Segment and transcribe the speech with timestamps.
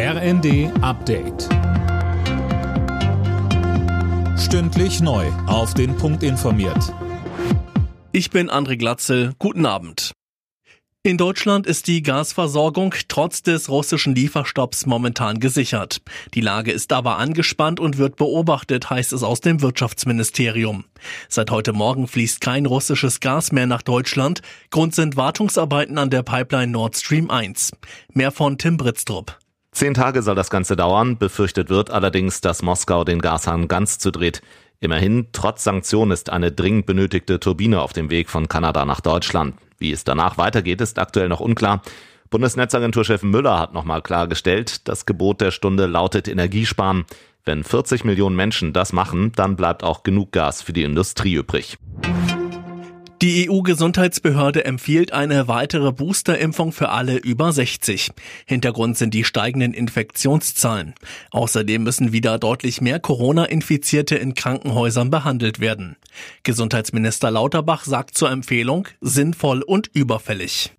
[0.00, 1.48] RND Update.
[4.38, 5.26] Stündlich neu.
[5.48, 6.94] Auf den Punkt informiert.
[8.12, 9.32] Ich bin André Glatzel.
[9.40, 10.12] Guten Abend.
[11.02, 16.00] In Deutschland ist die Gasversorgung trotz des russischen Lieferstopps momentan gesichert.
[16.34, 20.84] Die Lage ist aber angespannt und wird beobachtet, heißt es aus dem Wirtschaftsministerium.
[21.28, 24.42] Seit heute Morgen fließt kein russisches Gas mehr nach Deutschland.
[24.70, 27.72] Grund sind Wartungsarbeiten an der Pipeline Nord Stream 1.
[28.12, 29.36] Mehr von Tim Britztrup.
[29.72, 31.18] Zehn Tage soll das Ganze dauern.
[31.18, 34.42] Befürchtet wird allerdings, dass Moskau den Gashahn ganz zudreht.
[34.80, 39.56] Immerhin, trotz Sanktionen ist eine dringend benötigte Turbine auf dem Weg von Kanada nach Deutschland.
[39.78, 41.82] Wie es danach weitergeht, ist aktuell noch unklar.
[42.30, 47.06] Bundesnetzagenturchef Müller hat nochmal klargestellt, das Gebot der Stunde lautet Energiesparen.
[47.44, 51.78] Wenn 40 Millionen Menschen das machen, dann bleibt auch genug Gas für die Industrie übrig.
[53.20, 58.10] Die EU-Gesundheitsbehörde empfiehlt eine weitere Boosterimpfung für alle über 60.
[58.46, 60.94] Hintergrund sind die steigenden Infektionszahlen.
[61.32, 65.96] Außerdem müssen wieder deutlich mehr Corona-Infizierte in Krankenhäusern behandelt werden.
[66.44, 70.70] Gesundheitsminister Lauterbach sagt zur Empfehlung sinnvoll und überfällig.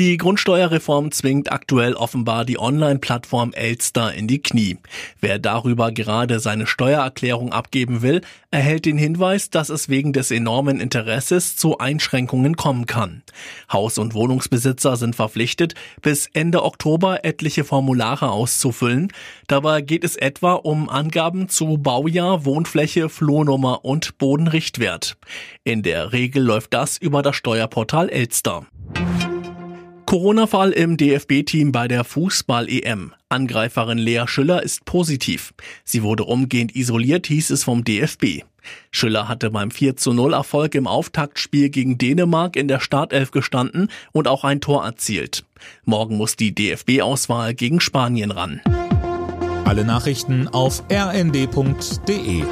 [0.00, 4.78] Die Grundsteuerreform zwingt aktuell offenbar die Online-Plattform Elster in die Knie.
[5.20, 10.80] Wer darüber gerade seine Steuererklärung abgeben will, erhält den Hinweis, dass es wegen des enormen
[10.80, 13.22] Interesses zu Einschränkungen kommen kann.
[13.70, 19.12] Haus- und Wohnungsbesitzer sind verpflichtet, bis Ende Oktober etliche Formulare auszufüllen.
[19.48, 25.18] Dabei geht es etwa um Angaben zu Baujahr, Wohnfläche, Flohnummer und Bodenrichtwert.
[25.62, 28.66] In der Regel läuft das über das Steuerportal Elster.
[30.10, 33.12] Corona-Fall im DFB-Team bei der Fußball-EM.
[33.28, 35.54] Angreiferin Lea Schüller ist positiv.
[35.84, 38.42] Sie wurde umgehend isoliert, hieß es vom DFB.
[38.90, 43.86] Schüller hatte beim 4 zu 0 Erfolg im Auftaktspiel gegen Dänemark in der Startelf gestanden
[44.10, 45.44] und auch ein Tor erzielt.
[45.84, 48.60] Morgen muss die DFB-Auswahl gegen Spanien ran.
[49.64, 52.42] Alle Nachrichten auf rnd.de